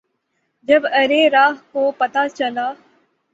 [0.67, 2.67] جب ارے راہ کو پتہ چلا